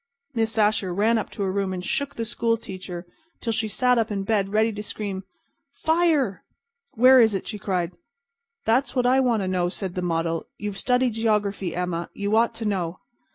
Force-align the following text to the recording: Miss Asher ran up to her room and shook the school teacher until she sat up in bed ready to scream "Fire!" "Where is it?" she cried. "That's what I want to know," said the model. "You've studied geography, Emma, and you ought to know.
Miss 0.33 0.57
Asher 0.57 0.91
ran 0.91 1.19
up 1.19 1.29
to 1.29 1.43
her 1.43 1.51
room 1.51 1.73
and 1.73 1.85
shook 1.85 2.15
the 2.15 2.25
school 2.25 2.57
teacher 2.57 3.05
until 3.35 3.53
she 3.53 3.67
sat 3.67 3.99
up 3.99 4.09
in 4.09 4.23
bed 4.23 4.49
ready 4.49 4.73
to 4.73 4.81
scream 4.81 5.25
"Fire!" 5.73 6.43
"Where 6.95 7.21
is 7.21 7.35
it?" 7.35 7.45
she 7.45 7.59
cried. 7.59 7.91
"That's 8.65 8.95
what 8.95 9.05
I 9.05 9.19
want 9.19 9.43
to 9.43 9.47
know," 9.47 9.69
said 9.69 9.93
the 9.93 10.01
model. 10.01 10.47
"You've 10.57 10.79
studied 10.79 11.13
geography, 11.13 11.75
Emma, 11.75 12.09
and 12.15 12.19
you 12.23 12.35
ought 12.35 12.55
to 12.55 12.65
know. 12.65 12.97